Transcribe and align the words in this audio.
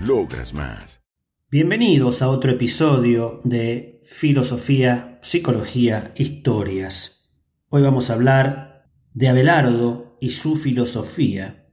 logras 0.00 0.54
más. 0.54 1.02
Bienvenidos 1.50 2.22
a 2.22 2.28
otro 2.28 2.52
episodio 2.52 3.40
de 3.44 4.00
Filosofía, 4.04 5.18
Psicología, 5.20 6.12
Historias. 6.16 7.28
Hoy 7.68 7.82
vamos 7.82 8.08
a 8.08 8.14
hablar 8.14 8.88
de 9.12 9.28
Abelardo 9.28 10.16
y 10.20 10.30
su 10.30 10.56
filosofía. 10.56 11.66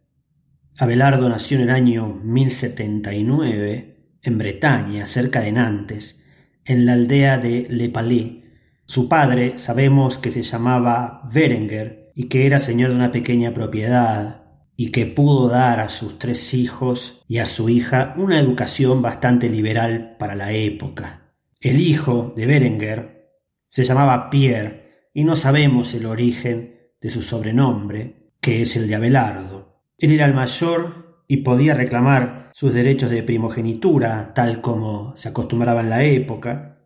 Abelardo 0.78 1.30
nació 1.30 1.58
en 1.58 1.64
el 1.64 1.69
año 1.69 2.19
1079 2.23 4.19
en 4.22 4.38
Bretaña, 4.38 5.06
cerca 5.06 5.39
de 5.39 5.53
Nantes, 5.53 6.23
en 6.66 6.86
la 6.86 6.94
aldea 6.94 7.38
de 7.38 7.67
Le 7.69 7.88
Palais. 7.88 8.44
Su 8.86 9.08
padre 9.08 9.58
sabemos 9.58 10.17
que 10.17 10.31
se 10.31 10.44
llamaba 10.44 11.22
Berenguer 11.31 12.12
y 12.14 12.28
que 12.28 12.45
era 12.45 12.59
señor 12.59 12.89
de 12.89 12.95
una 12.95 13.12
pequeña 13.12 13.53
propiedad 13.53 14.47
y 14.80 14.92
que 14.92 15.08
pudo 15.08 15.50
dar 15.50 15.80
a 15.80 15.89
sus 15.89 16.20
tres 16.20 16.53
hijos 16.53 17.23
y 17.28 17.39
a 17.39 17.47
su 17.47 17.67
hija 17.67 18.14
una 18.16 18.39
educación 18.39 19.02
bastante 19.02 19.50
liberal 19.50 20.16
para 20.19 20.36
la 20.36 20.53
época. 20.53 21.34
El 21.59 21.81
hijo 21.81 22.34
de 22.38 22.45
Berenguer 22.45 23.31
se 23.69 23.84
llamaba 23.84 24.30
Pierre 24.30 25.09
y 25.16 25.23
no 25.23 25.36
sabemos 25.36 25.95
el 25.95 26.06
origen 26.06 26.92
de 27.02 27.09
su 27.09 27.23
sobrenombre, 27.23 28.34
que 28.39 28.61
es 28.61 28.75
el 28.75 28.88
de 28.88 28.94
Abelardo. 28.94 29.81
Él 29.97 30.11
era 30.11 30.28
el 30.28 30.36
mayor 30.36 31.23
y 31.28 31.38
podía 31.38 31.73
reclamar 31.73 32.52
sus 32.53 32.72
derechos 32.72 33.09
de 33.09 33.23
primogenitura, 33.23 34.31
tal 34.36 34.62
como 34.62 35.16
se 35.16 35.30
acostumbraba 35.30 35.81
en 35.81 35.89
la 35.89 36.03
época, 36.03 36.84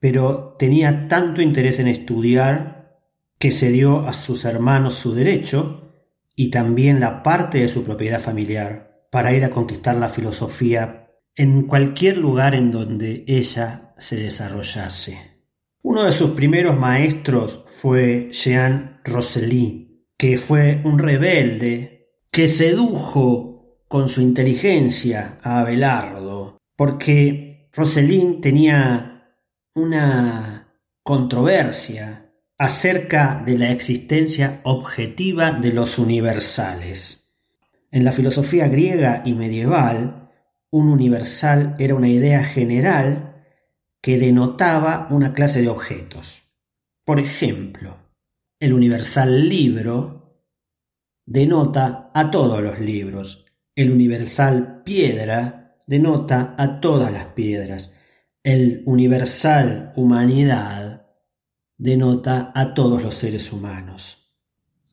pero 0.00 0.56
tenía 0.58 1.06
tanto 1.06 1.40
interés 1.40 1.78
en 1.78 1.86
estudiar 1.86 2.98
que 3.38 3.52
se 3.52 3.70
dio 3.70 4.08
a 4.08 4.12
sus 4.12 4.44
hermanos 4.44 4.94
su 4.94 5.14
derecho 5.14 5.85
y 6.36 6.50
también 6.50 7.00
la 7.00 7.22
parte 7.22 7.58
de 7.58 7.68
su 7.68 7.82
propiedad 7.82 8.20
familiar 8.20 9.08
para 9.10 9.32
ir 9.32 9.44
a 9.44 9.50
conquistar 9.50 9.96
la 9.96 10.10
filosofía 10.10 11.08
en 11.34 11.62
cualquier 11.62 12.18
lugar 12.18 12.54
en 12.54 12.70
donde 12.70 13.24
ella 13.26 13.94
se 13.98 14.16
desarrollase. 14.16 15.36
Uno 15.82 16.04
de 16.04 16.12
sus 16.12 16.32
primeros 16.32 16.78
maestros 16.78 17.64
fue 17.66 18.28
Jean 18.32 19.00
Rosely, 19.04 20.04
que 20.18 20.36
fue 20.36 20.82
un 20.84 20.98
rebelde 20.98 22.10
que 22.30 22.48
sedujo 22.48 23.80
con 23.88 24.08
su 24.08 24.20
inteligencia 24.20 25.38
a 25.42 25.60
Abelardo, 25.60 26.58
porque 26.76 27.70
Rosselin 27.72 28.40
tenía 28.40 29.30
una 29.74 30.74
controversia 31.02 32.25
acerca 32.58 33.42
de 33.44 33.58
la 33.58 33.70
existencia 33.70 34.60
objetiva 34.64 35.52
de 35.52 35.72
los 35.72 35.98
universales. 35.98 37.34
En 37.90 38.04
la 38.04 38.12
filosofía 38.12 38.68
griega 38.68 39.22
y 39.24 39.34
medieval, 39.34 40.30
un 40.70 40.88
universal 40.88 41.76
era 41.78 41.94
una 41.94 42.08
idea 42.08 42.42
general 42.44 43.44
que 44.00 44.18
denotaba 44.18 45.08
una 45.10 45.32
clase 45.32 45.60
de 45.60 45.68
objetos. 45.68 46.44
Por 47.04 47.20
ejemplo, 47.20 47.98
el 48.58 48.72
universal 48.72 49.48
libro 49.48 50.42
denota 51.26 52.10
a 52.14 52.30
todos 52.30 52.62
los 52.62 52.80
libros. 52.80 53.44
El 53.74 53.90
universal 53.92 54.82
piedra 54.82 55.76
denota 55.86 56.54
a 56.56 56.80
todas 56.80 57.12
las 57.12 57.26
piedras. 57.26 57.92
El 58.42 58.82
universal 58.86 59.92
humanidad 59.96 60.95
denota 61.78 62.52
a 62.54 62.74
todos 62.74 63.02
los 63.02 63.14
seres 63.14 63.52
humanos. 63.52 64.32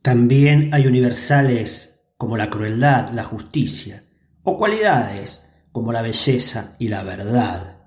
También 0.02 0.70
hay 0.74 0.86
universales 0.88 2.02
como 2.18 2.38
la 2.38 2.50
crueldad, 2.50 3.12
la 3.14 3.24
justicia, 3.24 4.04
o 4.44 4.58
cualidades 4.58 5.46
como 5.72 5.92
la 5.92 6.02
belleza 6.02 6.76
y 6.80 6.90
la 6.90 7.04
verdad. 7.04 7.78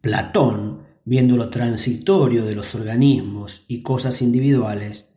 Platón, 0.00 0.86
viendo 1.04 1.36
lo 1.36 1.50
transitorio 1.50 2.44
de 2.44 2.54
los 2.54 2.74
organismos 2.74 3.64
y 3.68 3.82
cosas 3.82 4.22
individuales, 4.22 5.10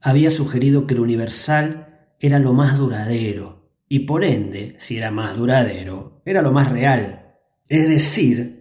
había 0.00 0.30
sugerido 0.30 0.86
que 0.86 0.94
lo 0.94 1.02
universal 1.02 2.14
era 2.20 2.38
lo 2.38 2.52
más 2.52 2.78
duradero, 2.78 3.70
y 3.88 4.00
por 4.00 4.24
ende, 4.24 4.76
si 4.78 4.98
era 4.98 5.10
más 5.10 5.36
duradero, 5.36 6.20
era 6.24 6.42
lo 6.42 6.52
más 6.52 6.70
real. 6.70 7.36
Es 7.68 7.88
decir, 7.88 8.57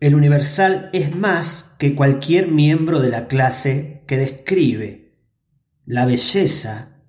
el 0.00 0.14
universal 0.14 0.90
es 0.92 1.14
más 1.14 1.64
que 1.78 1.94
cualquier 1.94 2.48
miembro 2.48 3.00
de 3.00 3.10
la 3.10 3.28
clase 3.28 4.04
que 4.06 4.16
describe. 4.16 5.14
La 5.84 6.06
belleza 6.06 7.02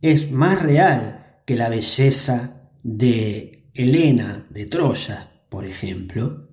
es 0.00 0.30
más 0.30 0.62
real 0.62 1.42
que 1.46 1.56
la 1.56 1.68
belleza 1.68 2.70
de 2.82 3.70
Helena 3.74 4.46
de 4.50 4.66
Troya, 4.66 5.44
por 5.48 5.66
ejemplo, 5.66 6.48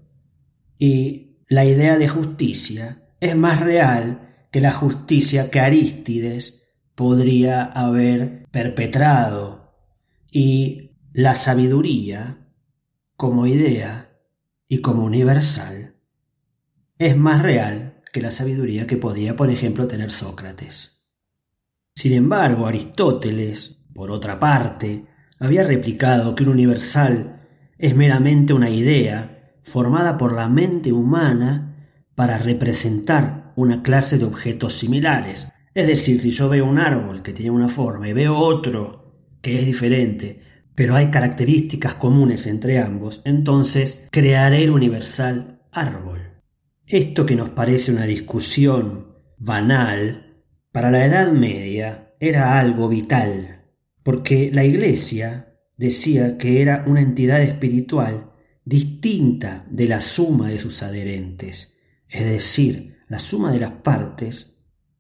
y 0.77 1.43
la 1.47 1.65
idea 1.65 1.97
de 1.97 2.07
justicia 2.07 3.03
es 3.19 3.35
más 3.35 3.61
real 3.61 4.47
que 4.51 4.61
la 4.61 4.71
justicia 4.71 5.49
que 5.49 5.59
Arístides 5.59 6.61
podría 6.95 7.63
haber 7.63 8.45
perpetrado. 8.51 9.73
Y 10.31 10.91
la 11.13 11.35
sabiduría 11.35 12.47
como 13.15 13.47
idea 13.47 14.19
y 14.67 14.81
como 14.81 15.05
universal 15.05 15.76
es 16.99 17.15
más 17.17 17.41
real 17.41 18.01
que 18.11 18.21
la 18.21 18.31
sabiduría 18.31 18.87
que 18.87 18.97
podía, 18.97 19.35
por 19.35 19.49
ejemplo, 19.49 19.87
tener 19.87 20.11
Sócrates. 20.11 21.03
Sin 21.95 22.13
embargo, 22.13 22.67
Aristóteles, 22.67 23.77
por 23.93 24.11
otra 24.11 24.39
parte, 24.39 25.05
había 25.39 25.63
replicado 25.63 26.35
que 26.35 26.43
un 26.43 26.49
universal 26.49 27.41
es 27.77 27.95
meramente 27.95 28.53
una 28.53 28.69
idea 28.69 29.53
formada 29.63 30.17
por 30.17 30.33
la 30.33 30.47
mente 30.49 30.91
humana 30.91 31.75
para 32.15 32.37
representar 32.37 33.53
una 33.55 33.83
clase 33.83 34.17
de 34.17 34.25
objetos 34.25 34.75
similares. 34.75 35.51
Es 35.73 35.87
decir, 35.87 36.21
si 36.21 36.31
yo 36.31 36.49
veo 36.49 36.65
un 36.65 36.79
árbol 36.79 37.21
que 37.21 37.33
tiene 37.33 37.51
una 37.51 37.69
forma 37.69 38.09
y 38.09 38.13
veo 38.13 38.35
otro 38.35 39.37
que 39.41 39.59
es 39.59 39.65
diferente, 39.65 40.41
pero 40.73 40.95
hay 40.95 41.11
características 41.11 41.95
comunes 41.95 42.47
entre 42.47 42.79
ambos, 42.79 43.21
entonces 43.25 44.07
crearé 44.11 44.63
el 44.63 44.71
universal 44.71 45.61
árbol. 45.71 46.36
Esto 46.89 47.25
que 47.25 47.35
nos 47.35 47.49
parece 47.49 47.91
una 47.91 48.05
discusión 48.05 49.13
banal, 49.37 50.45
para 50.71 50.89
la 50.89 51.05
Edad 51.05 51.33
Media 51.33 52.15
era 52.21 52.61
algo 52.61 52.87
vital, 52.87 53.65
porque 54.03 54.51
la 54.53 54.63
Iglesia 54.63 55.59
decía 55.75 56.37
que 56.37 56.61
era 56.61 56.85
una 56.87 57.01
entidad 57.01 57.41
espiritual 57.43 58.31
distinta 58.63 59.67
de 59.69 59.89
la 59.89 59.99
suma 59.99 60.47
de 60.47 60.59
sus 60.59 60.81
adherentes, 60.81 61.75
es 62.07 62.23
decir, 62.23 62.99
la 63.09 63.19
suma 63.19 63.51
de 63.51 63.59
las 63.59 63.71
partes 63.71 64.55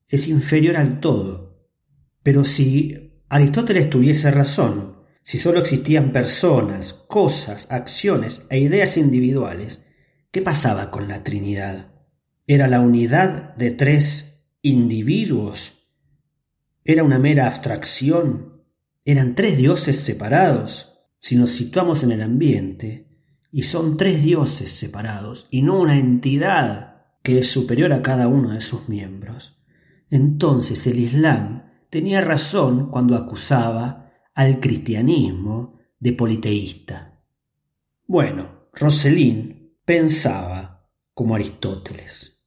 es 0.09 0.27
inferior 0.27 0.75
al 0.75 0.99
todo. 0.99 1.71
Pero 2.21 2.43
si 2.43 3.23
Aristóteles 3.29 3.89
tuviese 3.89 4.29
razón, 4.29 5.03
si 5.23 5.37
sólo 5.37 5.61
existían 5.61 6.11
personas, 6.11 6.91
cosas, 6.91 7.71
acciones 7.71 8.45
e 8.49 8.59
ideas 8.59 8.97
individuales, 8.97 9.86
¿Qué 10.37 10.43
pasaba 10.43 10.91
con 10.91 11.07
la 11.07 11.23
Trinidad? 11.23 11.87
¿Era 12.45 12.67
la 12.67 12.79
unidad 12.79 13.55
de 13.55 13.71
tres 13.71 14.43
individuos? 14.61 15.87
¿Era 16.85 17.03
una 17.03 17.17
mera 17.17 17.47
abstracción? 17.47 18.61
¿Eran 19.03 19.33
tres 19.33 19.57
dioses 19.57 19.95
separados? 19.95 20.93
si 21.19 21.37
nos 21.37 21.49
situamos 21.49 22.03
en 22.03 22.11
el 22.11 22.21
ambiente, 22.21 23.07
y 23.51 23.63
son 23.63 23.97
tres 23.97 24.21
dioses 24.21 24.69
separados, 24.69 25.47
y 25.49 25.63
no 25.63 25.79
una 25.79 25.97
entidad 25.97 27.07
que 27.23 27.39
es 27.39 27.49
superior 27.49 27.91
a 27.91 28.03
cada 28.03 28.27
uno 28.27 28.51
de 28.51 28.61
sus 28.61 28.87
miembros, 28.87 29.57
entonces 30.11 30.85
el 30.85 30.99
Islam 30.99 31.63
tenía 31.89 32.21
razón 32.21 32.91
cuando 32.91 33.15
acusaba 33.15 34.11
al 34.35 34.59
cristianismo 34.59 35.79
de 35.99 36.13
politeísta. 36.13 37.23
Bueno, 38.05 38.69
Roselín 38.71 39.56
pensaba 39.87 40.91
como 41.13 41.35
Aristóteles. 41.35 42.41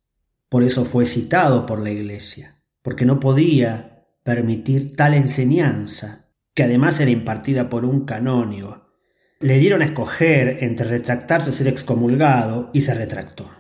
Por 0.51 0.63
eso 0.63 0.85
fue 0.85 1.07
citado 1.07 1.65
por 1.65 1.83
la 1.83 1.91
Iglesia, 1.91 2.63
porque 2.83 3.07
no 3.07 3.19
podía 3.19 4.05
permitir 4.23 4.95
tal 4.95 5.15
enseñanza, 5.15 6.29
que 6.53 6.65
además 6.65 7.01
era 7.01 7.11
impartida 7.11 7.71
por 7.71 7.87
un 7.87 8.05
canónigo. 8.05 8.93
Le 9.39 9.59
dieron 9.59 9.81
a 9.81 9.87
escoger 9.87 10.63
entre 10.63 10.87
retractarse 10.87 11.49
o 11.49 11.53
ser 11.55 11.69
excomulgado 11.69 12.71
y 12.75 12.83
se 12.83 12.93
retractó. 12.93 13.51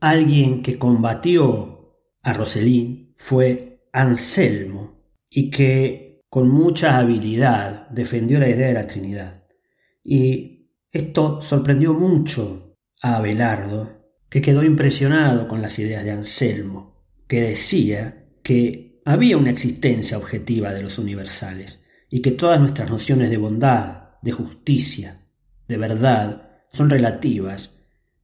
Alguien 0.00 0.62
que 0.62 0.78
combatió 0.78 1.96
a 2.22 2.34
Roselín 2.34 3.14
fue 3.16 3.86
Anselmo 3.94 5.00
y 5.30 5.50
que 5.50 6.20
con 6.28 6.50
mucha 6.50 6.98
habilidad 6.98 7.88
defendió 7.88 8.38
la 8.38 8.50
idea 8.50 8.66
de 8.66 8.74
la 8.74 8.86
Trinidad. 8.86 9.44
Y 10.04 10.74
esto 10.92 11.40
sorprendió 11.40 11.94
mucho 11.94 12.69
a 13.00 13.16
Abelardo, 13.16 14.00
que 14.28 14.42
quedó 14.42 14.62
impresionado 14.62 15.48
con 15.48 15.62
las 15.62 15.78
ideas 15.78 16.04
de 16.04 16.12
Anselmo, 16.12 17.04
que 17.26 17.42
decía 17.42 18.26
que 18.42 19.00
había 19.04 19.36
una 19.36 19.50
existencia 19.50 20.18
objetiva 20.18 20.72
de 20.72 20.82
los 20.82 20.98
universales 20.98 21.82
y 22.08 22.20
que 22.20 22.32
todas 22.32 22.60
nuestras 22.60 22.90
nociones 22.90 23.30
de 23.30 23.36
bondad, 23.36 24.18
de 24.22 24.32
justicia, 24.32 25.26
de 25.66 25.76
verdad, 25.76 26.50
son 26.72 26.90
relativas 26.90 27.76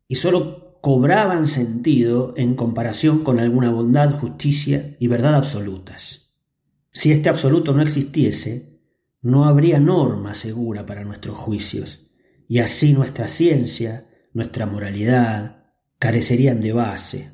y 0.09 0.17
sólo 0.17 0.81
cobraban 0.81 1.49
sentido 1.49 2.35
en 2.37 2.55
comparación 2.55 3.25
con 3.25 3.41
alguna 3.41 3.71
bondad, 3.71 4.11
justicia 4.21 4.97
y 5.01 5.09
verdad 5.09 5.35
absolutas. 5.35 6.31
Si 6.93 7.11
este 7.11 7.29
absoluto 7.29 7.73
no 7.73 7.83
existiese, 7.83 8.81
no 9.21 9.45
habría 9.45 9.81
norma 9.81 10.35
segura 10.35 10.87
para 10.87 11.05
nuestros 11.05 11.37
juicios, 11.37 12.07
y 12.49 12.61
así 12.61 12.93
nuestra 12.93 13.27
ciencia, 13.27 14.07
nuestra 14.37 14.67
moralidad, 14.67 15.65
carecerían 15.99 16.61
de 16.61 16.75
base. 16.75 17.31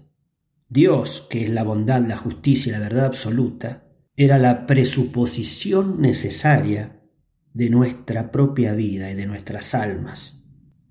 Dios, 0.69 1.27
que 1.29 1.43
es 1.43 1.51
la 1.51 1.65
bondad, 1.65 2.01
la 2.07 2.17
justicia 2.17 2.71
y 2.71 2.73
la 2.73 2.79
verdad 2.79 3.07
absoluta, 3.07 3.89
era 4.15 4.39
la 4.39 4.67
presuposición 4.69 6.01
necesaria 6.01 7.03
de 7.55 7.71
nuestra 7.71 8.31
propia 8.31 8.75
vida 8.75 9.11
y 9.11 9.17
de 9.17 9.27
nuestras 9.27 9.75
almas. 9.75 10.39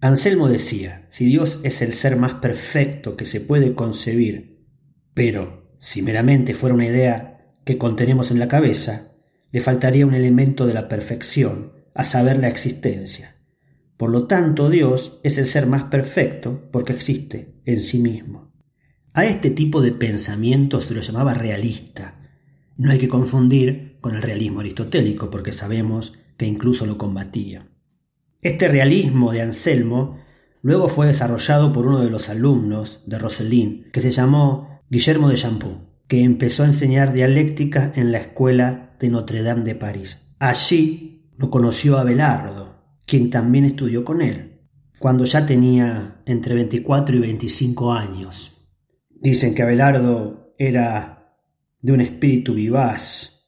Anselmo 0.01 0.49
decía, 0.49 1.07
si 1.11 1.23
Dios 1.23 1.61
es 1.63 1.81
el 1.81 1.93
ser 1.93 2.17
más 2.17 2.33
perfecto 2.35 3.15
que 3.15 3.25
se 3.25 3.39
puede 3.39 3.73
concebir, 3.73 4.65
pero 5.13 5.77
si 5.79 6.01
meramente 6.01 6.55
fuera 6.55 6.75
una 6.75 6.87
idea 6.87 7.55
que 7.63 7.77
contenemos 7.77 8.31
en 8.31 8.39
la 8.39 8.49
cabeza, 8.49 9.13
le 9.53 9.61
faltaría 9.61 10.05
un 10.05 10.13
elemento 10.13 10.67
de 10.67 10.73
la 10.73 10.89
perfección, 10.89 11.71
a 11.93 12.03
saber 12.03 12.37
la 12.37 12.49
existencia. 12.49 13.40
Por 14.01 14.09
lo 14.09 14.25
tanto, 14.25 14.71
Dios 14.71 15.19
es 15.21 15.37
el 15.37 15.45
ser 15.45 15.67
más 15.67 15.83
perfecto 15.83 16.67
porque 16.71 16.91
existe 16.91 17.61
en 17.65 17.81
sí 17.81 17.99
mismo. 17.99 18.51
A 19.13 19.25
este 19.25 19.51
tipo 19.51 19.79
de 19.79 19.91
pensamiento 19.91 20.81
se 20.81 20.95
lo 20.95 21.01
llamaba 21.01 21.35
realista. 21.35 22.19
No 22.77 22.89
hay 22.89 22.97
que 22.97 23.07
confundir 23.07 23.99
con 24.01 24.15
el 24.15 24.23
realismo 24.23 24.61
aristotélico 24.61 25.29
porque 25.29 25.53
sabemos 25.53 26.13
que 26.35 26.47
incluso 26.47 26.87
lo 26.87 26.97
combatía. 26.97 27.69
Este 28.41 28.67
realismo 28.67 29.33
de 29.33 29.43
Anselmo 29.43 30.17
luego 30.63 30.89
fue 30.89 31.05
desarrollado 31.05 31.71
por 31.71 31.85
uno 31.85 31.99
de 31.99 32.09
los 32.09 32.27
alumnos 32.27 33.03
de 33.05 33.19
Roselín, 33.19 33.85
que 33.93 34.01
se 34.01 34.09
llamó 34.09 34.81
Guillermo 34.89 35.29
de 35.29 35.35
Champoux, 35.35 35.77
que 36.07 36.23
empezó 36.23 36.63
a 36.63 36.65
enseñar 36.65 37.13
dialéctica 37.13 37.93
en 37.95 38.11
la 38.11 38.17
escuela 38.17 38.95
de 38.99 39.09
Notre 39.09 39.43
Dame 39.43 39.63
de 39.63 39.75
París. 39.75 40.25
Allí 40.39 41.29
lo 41.37 41.51
conoció 41.51 41.99
Abelardo, 41.99 42.60
quien 43.05 43.29
también 43.29 43.65
estudió 43.65 44.05
con 44.05 44.21
él, 44.21 44.61
cuando 44.99 45.25
ya 45.25 45.45
tenía 45.45 46.21
entre 46.25 46.55
24 46.55 47.15
y 47.15 47.19
25 47.19 47.93
años. 47.93 48.57
Dicen 49.09 49.55
que 49.55 49.63
Abelardo 49.63 50.53
era 50.57 51.37
de 51.81 51.91
un 51.91 52.01
espíritu 52.01 52.53
vivaz, 52.53 53.47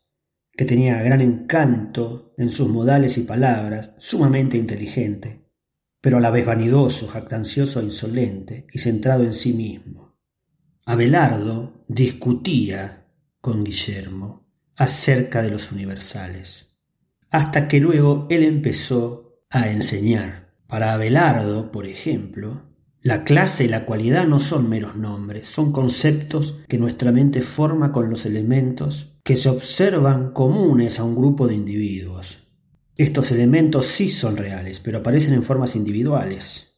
que 0.55 0.65
tenía 0.65 1.01
gran 1.01 1.21
encanto 1.21 2.33
en 2.37 2.49
sus 2.49 2.69
modales 2.69 3.17
y 3.17 3.21
palabras, 3.21 3.93
sumamente 3.97 4.57
inteligente, 4.57 5.49
pero 6.01 6.17
a 6.17 6.21
la 6.21 6.31
vez 6.31 6.45
vanidoso, 6.45 7.07
jactancioso 7.07 7.79
e 7.79 7.85
insolente, 7.85 8.67
y 8.71 8.79
centrado 8.79 9.23
en 9.23 9.35
sí 9.35 9.53
mismo. 9.53 10.17
Abelardo 10.85 11.85
discutía 11.87 13.07
con 13.39 13.63
Guillermo 13.63 14.49
acerca 14.75 15.41
de 15.41 15.49
los 15.49 15.71
universales, 15.71 16.67
hasta 17.29 17.67
que 17.67 17.79
luego 17.79 18.27
él 18.29 18.43
empezó 18.43 19.22
a 19.53 19.69
enseñar. 19.69 20.49
Para 20.65 20.93
Abelardo, 20.93 21.71
por 21.71 21.85
ejemplo, 21.85 22.63
la 23.01 23.23
clase 23.23 23.65
y 23.65 23.67
la 23.67 23.85
cualidad 23.85 24.25
no 24.25 24.39
son 24.39 24.67
meros 24.67 24.95
nombres, 24.95 25.45
son 25.45 25.71
conceptos 25.71 26.57
que 26.67 26.79
nuestra 26.79 27.11
mente 27.11 27.41
forma 27.41 27.91
con 27.91 28.09
los 28.09 28.25
elementos 28.25 29.13
que 29.23 29.35
se 29.35 29.49
observan 29.49 30.31
comunes 30.31 30.99
a 30.99 31.03
un 31.03 31.15
grupo 31.15 31.47
de 31.47 31.53
individuos. 31.53 32.47
Estos 32.97 33.31
elementos 33.31 33.85
sí 33.85 34.09
son 34.09 34.37
reales, 34.37 34.79
pero 34.79 34.97
aparecen 34.97 35.35
en 35.35 35.43
formas 35.43 35.75
individuales. 35.75 36.73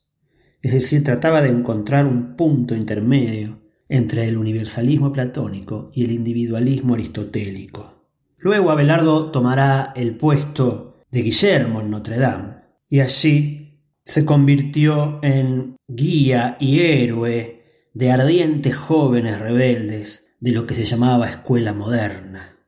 Es 0.62 0.74
decir, 0.74 1.02
trataba 1.04 1.42
de 1.42 1.50
encontrar 1.50 2.06
un 2.06 2.36
punto 2.36 2.76
intermedio 2.76 3.62
entre 3.88 4.28
el 4.28 4.38
universalismo 4.38 5.14
platónico 5.14 5.92
y 5.94 6.04
el 6.04 6.12
individualismo 6.12 6.96
aristotélico. 6.96 8.10
Luego 8.40 8.72
Abelardo 8.72 9.32
tomará 9.32 9.94
el 9.96 10.18
puesto 10.18 10.98
de 11.10 11.22
Guillermo 11.22 11.80
en 11.80 11.90
Notre 11.90 12.18
Dame, 12.18 12.55
y 12.90 13.00
allí 13.00 13.82
se 14.04 14.26
convirtió 14.26 15.20
en 15.24 15.78
guía 15.88 16.58
y 16.60 16.82
héroe 16.82 17.90
de 17.94 18.12
ardientes 18.12 18.76
jóvenes 18.76 19.40
rebeldes 19.40 20.28
de 20.40 20.52
lo 20.52 20.68
que 20.68 20.76
se 20.76 20.86
llamaba 20.86 21.30
escuela 21.30 21.74
moderna. 21.74 22.60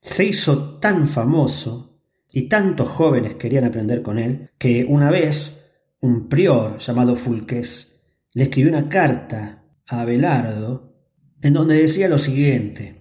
Se 0.00 0.24
hizo 0.24 0.78
tan 0.78 1.08
famoso 1.08 2.00
y 2.30 2.48
tantos 2.48 2.88
jóvenes 2.88 3.34
querían 3.34 3.64
aprender 3.64 4.02
con 4.02 4.18
él 4.18 4.50
que 4.58 4.84
una 4.88 5.10
vez 5.10 5.60
un 6.00 6.28
prior 6.28 6.78
llamado 6.78 7.16
Fulques 7.16 8.00
le 8.34 8.44
escribió 8.44 8.70
una 8.70 8.88
carta 8.88 9.64
a 9.86 10.00
Abelardo 10.02 10.94
en 11.42 11.52
donde 11.52 11.82
decía 11.82 12.08
lo 12.08 12.18
siguiente 12.18 12.98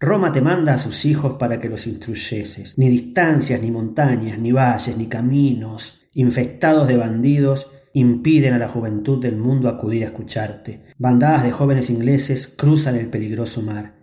Roma 0.00 0.30
te 0.30 0.40
manda 0.40 0.74
a 0.74 0.78
sus 0.78 1.04
hijos 1.04 1.34
para 1.38 1.58
que 1.58 1.68
los 1.68 1.86
instruyeses. 1.88 2.78
Ni 2.78 2.88
distancias, 2.88 3.60
ni 3.60 3.72
montañas, 3.72 4.38
ni 4.38 4.52
valles, 4.52 4.96
ni 4.96 5.06
caminos, 5.06 5.97
infestados 6.18 6.88
de 6.88 6.96
bandidos, 6.96 7.70
impiden 7.92 8.52
a 8.52 8.58
la 8.58 8.68
juventud 8.68 9.22
del 9.22 9.36
mundo 9.36 9.68
acudir 9.68 10.02
a 10.02 10.06
escucharte. 10.06 10.82
Bandadas 10.98 11.44
de 11.44 11.52
jóvenes 11.52 11.90
ingleses 11.90 12.48
cruzan 12.48 12.96
el 12.96 13.08
peligroso 13.08 13.62
mar. 13.62 13.94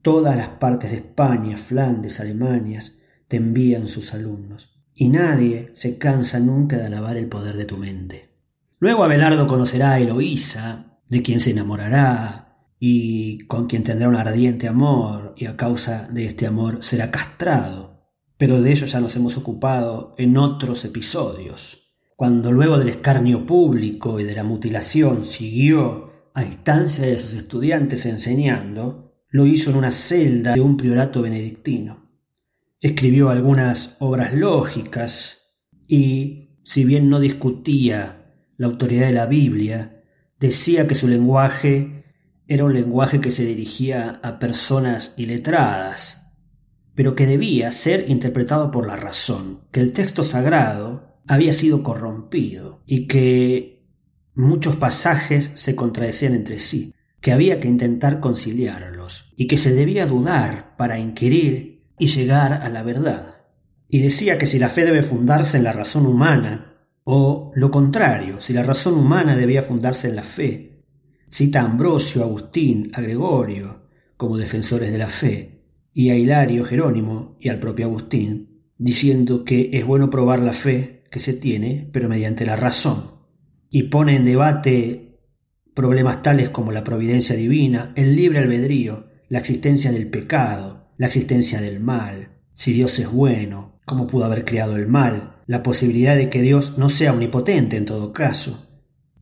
Todas 0.00 0.34
las 0.34 0.48
partes 0.48 0.90
de 0.90 0.96
España, 0.96 1.58
Flandes, 1.58 2.20
Alemanias 2.20 2.96
te 3.28 3.36
envían 3.36 3.86
sus 3.86 4.14
alumnos. 4.14 4.80
Y 4.94 5.10
nadie 5.10 5.70
se 5.74 5.98
cansa 5.98 6.40
nunca 6.40 6.78
de 6.78 6.86
alabar 6.86 7.18
el 7.18 7.28
poder 7.28 7.56
de 7.56 7.66
tu 7.66 7.76
mente. 7.76 8.30
Luego 8.78 9.04
Abelardo 9.04 9.46
conocerá 9.46 9.92
a 9.92 10.00
Eloísa, 10.00 10.98
de 11.06 11.20
quien 11.20 11.40
se 11.40 11.50
enamorará 11.50 12.64
y 12.80 13.40
con 13.46 13.66
quien 13.66 13.84
tendrá 13.84 14.08
un 14.08 14.16
ardiente 14.16 14.68
amor, 14.68 15.34
y 15.36 15.44
a 15.44 15.56
causa 15.56 16.08
de 16.10 16.24
este 16.24 16.46
amor 16.46 16.82
será 16.82 17.10
castrado. 17.10 17.97
Pero 18.38 18.62
de 18.62 18.72
ello 18.72 18.86
ya 18.86 19.00
nos 19.00 19.14
hemos 19.16 19.36
ocupado 19.36 20.14
en 20.16 20.38
otros 20.38 20.84
episodios 20.84 21.88
cuando 22.18 22.50
luego 22.50 22.78
del 22.78 22.88
escarnio 22.88 23.46
público 23.46 24.18
y 24.18 24.24
de 24.24 24.34
la 24.34 24.42
mutilación 24.42 25.24
siguió 25.24 26.10
a 26.34 26.42
instancia 26.42 27.06
de 27.06 27.16
sus 27.16 27.32
estudiantes 27.32 28.06
enseñando, 28.06 29.22
lo 29.28 29.46
hizo 29.46 29.70
en 29.70 29.76
una 29.76 29.92
celda 29.92 30.54
de 30.54 30.60
un 30.60 30.76
priorato 30.76 31.22
benedictino. 31.22 32.10
Escribió 32.80 33.28
algunas 33.30 33.94
obras 34.00 34.34
lógicas 34.34 35.54
y, 35.86 36.58
si 36.64 36.84
bien 36.84 37.08
no 37.08 37.20
discutía 37.20 38.34
la 38.56 38.66
autoridad 38.66 39.06
de 39.06 39.12
la 39.12 39.26
Biblia, 39.26 40.02
decía 40.40 40.88
que 40.88 40.96
su 40.96 41.06
lenguaje 41.06 42.04
era 42.48 42.64
un 42.64 42.74
lenguaje 42.74 43.20
que 43.20 43.30
se 43.30 43.44
dirigía 43.44 44.18
a 44.24 44.40
personas 44.40 45.12
iletradas, 45.16 46.27
pero 46.98 47.14
que 47.14 47.26
debía 47.26 47.70
ser 47.70 48.10
interpretado 48.10 48.72
por 48.72 48.84
la 48.84 48.96
razón, 48.96 49.60
que 49.70 49.78
el 49.78 49.92
texto 49.92 50.24
sagrado 50.24 51.20
había 51.28 51.54
sido 51.54 51.84
corrompido 51.84 52.82
y 52.86 53.06
que 53.06 53.86
muchos 54.34 54.74
pasajes 54.74 55.52
se 55.54 55.76
contradecían 55.76 56.34
entre 56.34 56.58
sí, 56.58 56.92
que 57.20 57.30
había 57.30 57.60
que 57.60 57.68
intentar 57.68 58.18
conciliarlos 58.18 59.32
y 59.36 59.46
que 59.46 59.56
se 59.56 59.72
debía 59.72 60.06
dudar 60.06 60.74
para 60.76 60.98
inquirir 60.98 61.84
y 62.00 62.08
llegar 62.08 62.52
a 62.52 62.68
la 62.68 62.82
verdad. 62.82 63.44
y 63.88 64.00
decía 64.00 64.36
que 64.36 64.46
si 64.46 64.58
la 64.58 64.68
fe 64.68 64.84
debe 64.84 65.04
fundarse 65.04 65.56
en 65.56 65.62
la 65.62 65.72
razón 65.72 66.04
humana, 66.04 66.80
o 67.04 67.52
lo 67.54 67.70
contrario, 67.70 68.40
si 68.40 68.52
la 68.52 68.64
razón 68.64 68.94
humana 68.94 69.36
debía 69.36 69.62
fundarse 69.62 70.08
en 70.08 70.16
la 70.16 70.24
fe. 70.24 70.82
Cita 71.30 71.60
a 71.60 71.66
Ambrosio, 71.66 72.24
Agustín, 72.24 72.90
a 72.92 73.00
Gregorio 73.00 73.82
como 74.16 74.36
defensores 74.36 74.90
de 74.90 74.98
la 74.98 75.06
fe, 75.06 75.57
y 75.92 76.10
a 76.10 76.16
Hilario, 76.16 76.64
Jerónimo 76.64 77.36
y 77.40 77.48
al 77.48 77.58
propio 77.58 77.86
Agustín, 77.86 78.62
diciendo 78.78 79.44
que 79.44 79.70
es 79.72 79.84
bueno 79.84 80.10
probar 80.10 80.40
la 80.40 80.52
fe 80.52 81.04
que 81.10 81.18
se 81.18 81.32
tiene, 81.32 81.88
pero 81.92 82.08
mediante 82.08 82.46
la 82.46 82.56
razón, 82.56 83.12
y 83.70 83.84
pone 83.84 84.14
en 84.16 84.24
debate 84.24 85.20
problemas 85.74 86.22
tales 86.22 86.48
como 86.48 86.72
la 86.72 86.84
providencia 86.84 87.36
divina, 87.36 87.92
el 87.96 88.16
libre 88.16 88.38
albedrío, 88.38 89.06
la 89.28 89.38
existencia 89.38 89.92
del 89.92 90.08
pecado, 90.08 90.88
la 90.96 91.06
existencia 91.06 91.60
del 91.60 91.80
mal, 91.80 92.30
si 92.54 92.72
Dios 92.72 92.98
es 92.98 93.10
bueno, 93.10 93.80
cómo 93.84 94.06
pudo 94.06 94.24
haber 94.24 94.44
creado 94.44 94.76
el 94.76 94.88
mal, 94.88 95.36
la 95.46 95.62
posibilidad 95.62 96.16
de 96.16 96.28
que 96.28 96.42
Dios 96.42 96.76
no 96.76 96.88
sea 96.88 97.12
omnipotente 97.12 97.76
en 97.76 97.84
todo 97.84 98.12
caso. 98.12 98.66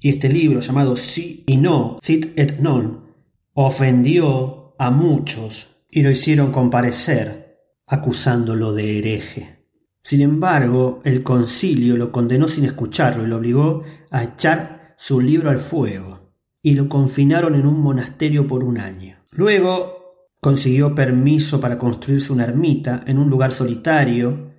Y 0.00 0.08
este 0.08 0.28
libro 0.28 0.60
llamado 0.60 0.96
Sí 0.96 1.44
y 1.46 1.56
No, 1.56 1.98
Sit 2.02 2.38
et 2.38 2.58
Non, 2.58 3.04
ofendió 3.52 4.74
a 4.78 4.90
muchos 4.90 5.75
y 5.96 6.02
lo 6.02 6.10
hicieron 6.10 6.52
comparecer, 6.52 7.62
acusándolo 7.86 8.74
de 8.74 8.98
hereje. 8.98 9.64
Sin 10.02 10.20
embargo, 10.20 11.00
el 11.04 11.22
concilio 11.22 11.96
lo 11.96 12.12
condenó 12.12 12.48
sin 12.48 12.66
escucharlo 12.66 13.24
y 13.24 13.28
lo 13.28 13.38
obligó 13.38 13.82
a 14.10 14.22
echar 14.22 14.94
su 14.98 15.22
libro 15.22 15.48
al 15.48 15.58
fuego, 15.58 16.34
y 16.60 16.74
lo 16.74 16.90
confinaron 16.90 17.54
en 17.54 17.66
un 17.66 17.80
monasterio 17.80 18.46
por 18.46 18.62
un 18.62 18.76
año. 18.76 19.16
Luego 19.30 20.34
consiguió 20.38 20.94
permiso 20.94 21.62
para 21.62 21.78
construirse 21.78 22.30
una 22.30 22.44
ermita 22.44 23.02
en 23.06 23.16
un 23.16 23.30
lugar 23.30 23.52
solitario 23.52 24.52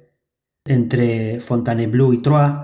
entre 0.65 1.39
Fontainebleau 1.39 2.13
y 2.13 2.17
Troyes 2.17 2.55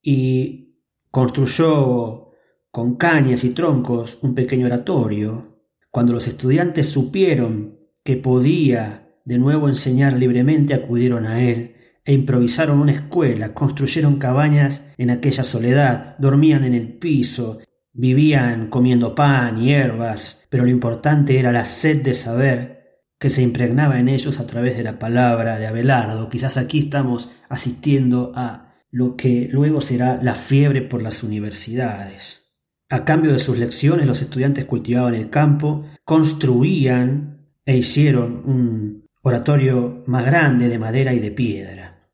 y 0.00 0.80
construyó 1.10 2.30
con 2.70 2.96
cañas 2.96 3.44
y 3.44 3.50
troncos 3.50 4.16
un 4.22 4.34
pequeño 4.34 4.64
oratorio. 4.64 5.66
Cuando 5.90 6.14
los 6.14 6.26
estudiantes 6.26 6.88
supieron 6.88 7.79
que 8.04 8.16
podía 8.16 9.10
de 9.24 9.38
nuevo 9.38 9.68
enseñar 9.68 10.14
libremente, 10.14 10.74
acudieron 10.74 11.26
a 11.26 11.42
él 11.42 11.76
e 12.04 12.12
improvisaron 12.12 12.80
una 12.80 12.92
escuela, 12.92 13.54
construyeron 13.54 14.18
cabañas 14.18 14.84
en 14.96 15.10
aquella 15.10 15.44
soledad, 15.44 16.16
dormían 16.18 16.64
en 16.64 16.74
el 16.74 16.94
piso, 16.94 17.58
vivían 17.92 18.68
comiendo 18.68 19.14
pan 19.14 19.58
y 19.58 19.66
hierbas, 19.66 20.40
pero 20.48 20.64
lo 20.64 20.70
importante 20.70 21.38
era 21.38 21.52
la 21.52 21.64
sed 21.64 22.02
de 22.02 22.14
saber 22.14 22.80
que 23.18 23.30
se 23.30 23.42
impregnaba 23.42 24.00
en 24.00 24.08
ellos 24.08 24.40
a 24.40 24.46
través 24.46 24.76
de 24.76 24.82
la 24.82 24.98
palabra 24.98 25.58
de 25.58 25.66
Abelardo. 25.66 26.30
Quizás 26.30 26.56
aquí 26.56 26.80
estamos 26.80 27.30
asistiendo 27.48 28.32
a 28.34 28.74
lo 28.90 29.14
que 29.16 29.48
luego 29.52 29.82
será 29.82 30.18
la 30.22 30.34
fiebre 30.34 30.82
por 30.82 31.02
las 31.02 31.22
universidades. 31.22 32.50
A 32.88 33.04
cambio 33.04 33.32
de 33.32 33.38
sus 33.38 33.58
lecciones, 33.58 34.06
los 34.06 34.22
estudiantes 34.22 34.64
cultivaban 34.64 35.14
el 35.14 35.30
campo, 35.30 35.84
construían 36.04 37.39
e 37.64 37.76
hicieron 37.76 38.42
un 38.46 39.08
oratorio 39.22 40.02
más 40.06 40.24
grande 40.24 40.68
de 40.68 40.78
madera 40.78 41.12
y 41.12 41.18
de 41.18 41.30
piedra. 41.30 42.08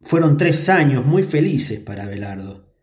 Fueron 0.00 0.36
tres 0.36 0.68
años 0.68 1.04
muy 1.04 1.22
felices 1.22 1.80
para 1.80 2.04
Abelardo. 2.04 2.74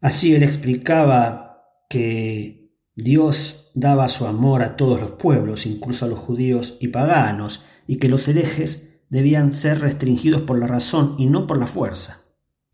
Así 0.00 0.34
él 0.34 0.42
explicaba 0.42 1.64
que 1.88 2.72
Dios 2.94 3.70
daba 3.74 4.08
su 4.08 4.26
amor 4.26 4.62
a 4.62 4.76
todos 4.76 5.00
los 5.00 5.12
pueblos, 5.12 5.66
incluso 5.66 6.04
a 6.04 6.08
los 6.08 6.18
judíos 6.18 6.78
y 6.80 6.88
paganos, 6.88 7.64
y 7.86 7.96
que 7.96 8.08
los 8.08 8.26
herejes 8.28 8.90
debían 9.10 9.52
ser 9.52 9.80
restringidos 9.80 10.42
por 10.42 10.58
la 10.58 10.66
razón 10.66 11.16
y 11.18 11.26
no 11.26 11.46
por 11.46 11.58
la 11.58 11.66
fuerza. 11.66 12.22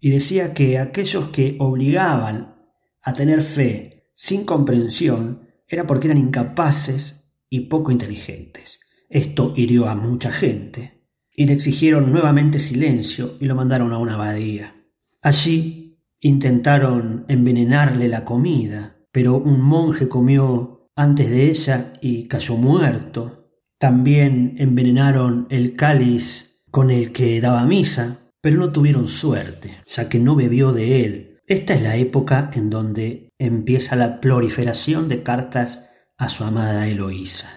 Y 0.00 0.10
decía 0.10 0.54
que 0.54 0.78
aquellos 0.78 1.28
que 1.28 1.56
obligaban 1.58 2.56
a 3.02 3.12
tener 3.12 3.42
fe 3.42 4.12
sin 4.14 4.44
comprensión 4.44 5.48
era 5.66 5.86
porque 5.86 6.06
eran 6.06 6.18
incapaces 6.18 7.17
y 7.48 7.60
poco 7.60 7.92
inteligentes. 7.92 8.80
Esto 9.08 9.54
hirió 9.56 9.88
a 9.88 9.94
mucha 9.94 10.30
gente, 10.30 10.98
y 11.38 11.46
le 11.46 11.52
exigieron 11.52 12.10
nuevamente 12.10 12.58
silencio 12.58 13.36
y 13.40 13.46
lo 13.46 13.54
mandaron 13.54 13.92
a 13.92 13.98
una 13.98 14.14
abadía. 14.14 14.74
Allí 15.22 16.00
intentaron 16.20 17.26
envenenarle 17.28 18.08
la 18.08 18.24
comida, 18.24 18.96
pero 19.12 19.36
un 19.36 19.60
monje 19.60 20.08
comió 20.08 20.90
antes 20.96 21.30
de 21.30 21.48
ella 21.48 21.92
y 22.02 22.26
cayó 22.26 22.56
muerto. 22.56 23.52
También 23.78 24.56
envenenaron 24.58 25.46
el 25.48 25.76
cáliz 25.76 26.60
con 26.72 26.90
el 26.90 27.12
que 27.12 27.40
daba 27.40 27.64
misa, 27.66 28.32
pero 28.40 28.56
no 28.56 28.72
tuvieron 28.72 29.06
suerte, 29.06 29.76
ya 29.86 30.08
que 30.08 30.18
no 30.18 30.34
bebió 30.34 30.72
de 30.72 31.04
él. 31.04 31.38
Esta 31.46 31.74
es 31.74 31.82
la 31.82 31.96
época 31.96 32.50
en 32.52 32.68
donde 32.68 33.30
empieza 33.38 33.94
la 33.94 34.20
proliferación 34.20 35.08
de 35.08 35.22
cartas 35.22 35.87
a 36.18 36.28
su 36.28 36.44
amada 36.44 36.88
Eloísa. 36.88 37.48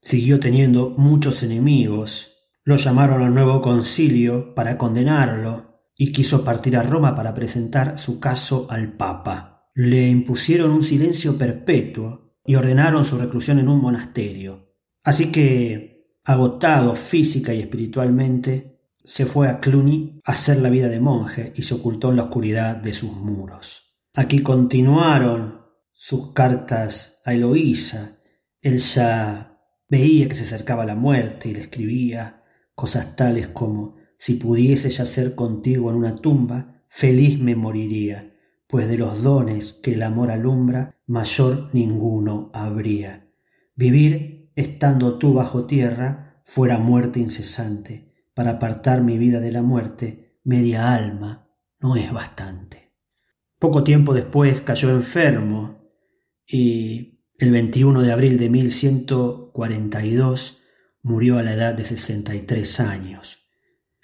Siguió 0.00 0.40
teniendo 0.40 0.90
muchos 0.96 1.42
enemigos. 1.42 2.32
Lo 2.64 2.76
llamaron 2.76 3.22
al 3.22 3.34
nuevo 3.34 3.60
concilio 3.60 4.54
para 4.54 4.78
condenarlo 4.78 5.82
y 5.94 6.12
quiso 6.12 6.42
partir 6.42 6.76
a 6.76 6.82
Roma 6.82 7.14
para 7.14 7.34
presentar 7.34 7.98
su 7.98 8.18
caso 8.18 8.66
al 8.70 8.94
Papa. 8.94 9.70
Le 9.74 10.08
impusieron 10.08 10.70
un 10.70 10.82
silencio 10.82 11.36
perpetuo 11.36 12.36
y 12.44 12.54
ordenaron 12.54 13.04
su 13.04 13.18
reclusión 13.18 13.58
en 13.58 13.68
un 13.68 13.80
monasterio. 13.80 14.74
Así 15.04 15.30
que, 15.30 16.16
agotado 16.24 16.94
física 16.94 17.52
y 17.52 17.60
espiritualmente, 17.60 18.80
se 19.04 19.26
fue 19.26 19.48
a 19.48 19.60
Cluny 19.60 20.20
a 20.24 20.32
hacer 20.32 20.60
la 20.60 20.70
vida 20.70 20.88
de 20.88 21.00
monje 21.00 21.52
y 21.54 21.62
se 21.62 21.74
ocultó 21.74 22.10
en 22.10 22.16
la 22.16 22.24
oscuridad 22.24 22.76
de 22.76 22.94
sus 22.94 23.12
muros. 23.12 23.94
Aquí 24.14 24.42
continuaron 24.42 25.60
sus 25.92 26.32
cartas 26.32 27.15
a 27.26 27.34
Eloísa. 27.34 28.18
Él 28.62 28.78
ya 28.78 29.60
veía 29.90 30.28
que 30.28 30.34
se 30.34 30.44
acercaba 30.44 30.86
la 30.86 30.96
muerte 30.96 31.50
y 31.50 31.52
le 31.52 31.60
escribía 31.60 32.42
cosas 32.74 33.14
tales 33.16 33.48
como 33.48 33.96
si 34.18 34.34
pudiese 34.34 34.88
yacer 34.88 35.34
contigo 35.34 35.90
en 35.90 35.96
una 35.96 36.16
tumba, 36.16 36.82
feliz 36.88 37.38
me 37.38 37.54
moriría 37.54 38.32
pues 38.66 38.88
de 38.88 38.98
los 38.98 39.22
dones 39.22 39.74
que 39.74 39.94
el 39.94 40.02
amor 40.02 40.30
alumbra, 40.30 40.96
mayor 41.06 41.70
ninguno 41.72 42.50
habría. 42.52 43.28
Vivir 43.74 44.50
estando 44.56 45.18
tú 45.18 45.34
bajo 45.34 45.66
tierra 45.66 46.42
fuera 46.44 46.78
muerte 46.78 47.20
incesante, 47.20 48.12
para 48.34 48.52
apartar 48.52 49.02
mi 49.02 49.18
vida 49.18 49.40
de 49.40 49.52
la 49.52 49.62
muerte, 49.62 50.38
media 50.44 50.94
alma 50.94 51.48
no 51.80 51.96
es 51.96 52.12
bastante. 52.12 52.92
Poco 53.58 53.84
tiempo 53.84 54.14
después 54.14 54.60
cayó 54.60 54.90
enfermo 54.90 55.78
y 56.46 57.15
el 57.38 57.50
21 57.50 58.02
de 58.02 58.12
abril 58.12 58.38
de 58.38 58.50
1142 58.50 60.62
murió 61.02 61.38
a 61.38 61.42
la 61.42 61.54
edad 61.54 61.74
de 61.74 61.84
63 61.84 62.80
años. 62.80 63.38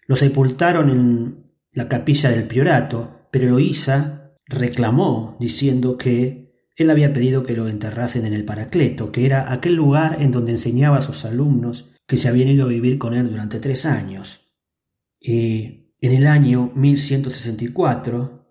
Lo 0.07 0.17
sepultaron 0.17 0.91
en 0.91 1.53
la 1.73 1.89
capilla 1.89 2.31
del 2.31 2.47
Priorato, 2.47 3.29
pero 3.31 3.47
Eloísa 3.47 4.35
reclamó 4.47 5.37
diciendo 5.41 5.97
que 5.97 6.53
él 6.77 6.91
había 6.91 7.12
pedido 7.12 7.45
que 7.45 7.55
lo 7.55 7.69
enterrasen 7.69 8.27
en 8.27 8.35
el 8.35 8.45
Paracleto, 8.45 9.12
que 9.12 9.27
era 9.27 9.53
aquel 9.53 9.75
lugar 9.75 10.19
en 10.21 10.31
donde 10.31 10.53
enseñaba 10.53 10.99
a 10.99 11.03
sus 11.03 11.25
alumnos 11.25 11.91
que 12.07 12.19
se 12.19 12.29
habían 12.29 12.49
ido 12.49 12.67
a 12.67 12.71
vivir 12.71 12.99
con 12.99 13.15
él 13.15 13.31
durante 13.31 13.61
tres 13.61 13.87
años. 13.87 14.53
Y 15.21 15.95
en 16.01 16.12
el 16.12 16.27
año 16.27 16.73
1164, 16.75 18.47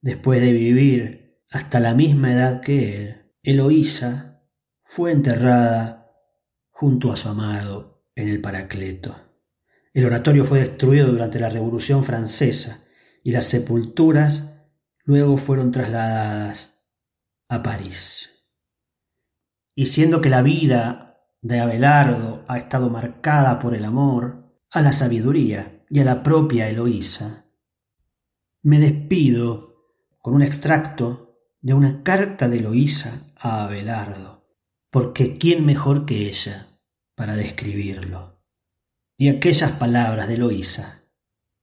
después 0.00 0.40
de 0.40 0.52
vivir 0.52 1.40
hasta 1.50 1.80
la 1.80 1.94
misma 1.94 2.32
edad 2.32 2.60
que 2.60 3.02
él, 3.02 3.25
Eloísa 3.46 4.42
fue 4.82 5.12
enterrada 5.12 6.10
junto 6.68 7.12
a 7.12 7.16
su 7.16 7.28
amado 7.28 8.10
en 8.16 8.28
el 8.28 8.40
Paracleto. 8.40 9.14
El 9.94 10.04
oratorio 10.04 10.44
fue 10.44 10.58
destruido 10.58 11.06
durante 11.12 11.38
la 11.38 11.48
Revolución 11.48 12.02
Francesa 12.02 12.82
y 13.22 13.30
las 13.30 13.44
sepulturas 13.44 14.52
luego 15.04 15.38
fueron 15.38 15.70
trasladadas 15.70 16.80
a 17.48 17.62
París. 17.62 18.30
Y 19.76 19.86
siendo 19.86 20.20
que 20.20 20.28
la 20.28 20.42
vida 20.42 21.20
de 21.40 21.60
Abelardo 21.60 22.44
ha 22.48 22.58
estado 22.58 22.90
marcada 22.90 23.60
por 23.60 23.76
el 23.76 23.84
amor 23.84 24.58
a 24.72 24.82
la 24.82 24.92
sabiduría 24.92 25.84
y 25.88 26.00
a 26.00 26.04
la 26.04 26.24
propia 26.24 26.68
Eloísa, 26.68 27.46
me 28.62 28.80
despido 28.80 29.94
con 30.18 30.34
un 30.34 30.42
extracto 30.42 31.38
de 31.60 31.74
una 31.74 32.02
carta 32.02 32.48
de 32.48 32.56
Eloísa 32.56 33.25
a 33.38 33.64
Abelardo, 33.64 34.48
porque 34.90 35.38
¿quién 35.38 35.64
mejor 35.64 36.06
que 36.06 36.28
ella 36.28 36.80
para 37.14 37.36
describirlo? 37.36 38.42
Y 39.18 39.28
aquellas 39.28 39.72
palabras 39.72 40.28
de 40.28 40.34
Eloísa 40.34 41.04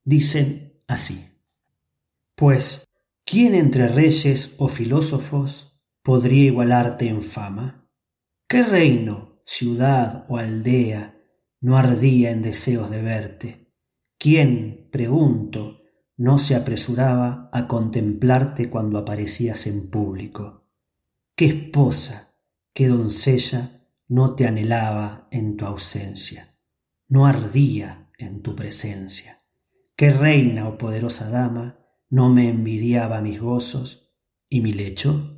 dicen 0.04 0.82
así, 0.88 1.30
pues 2.36 2.88
¿Quién 3.26 3.56
entre 3.56 3.88
reyes 3.88 4.54
o 4.58 4.68
filósofos 4.68 5.80
podría 6.04 6.44
igualarte 6.44 7.08
en 7.08 7.24
fama? 7.24 7.90
¿Qué 8.50 8.64
reino, 8.64 9.42
ciudad 9.46 10.26
o 10.28 10.38
aldea 10.38 11.18
no 11.62 11.78
ardía 11.78 12.32
en 12.32 12.42
deseos 12.42 12.92
de 12.92 13.02
verte? 13.02 13.74
¿Quién 14.20 14.90
pregunto, 14.92 15.80
no 16.18 16.38
se 16.38 16.56
apresuraba 16.56 17.50
a 17.54 17.68
contemplarte 17.68 18.70
cuando 18.70 19.00
aparecías 19.00 19.68
en 19.68 19.90
público? 19.90 20.63
¿Qué 21.36 21.46
esposa, 21.46 22.38
qué 22.76 22.88
doncella 22.88 23.90
no 24.08 24.36
te 24.36 24.46
anhelaba 24.46 25.28
en 25.32 25.58
tu 25.58 25.66
ausencia? 25.66 26.60
¿No 27.08 27.26
ardía 27.26 28.12
en 28.20 28.44
tu 28.44 28.56
presencia? 28.56 29.44
¿Qué 29.96 30.12
reina 30.12 30.68
o 30.68 30.78
poderosa 30.78 31.32
dama 31.32 31.80
no 32.12 32.30
me 32.30 32.50
envidiaba 32.50 33.20
mis 33.22 33.42
gozos 33.42 34.14
y 34.48 34.62
mi 34.62 34.74
lecho? 34.74 35.33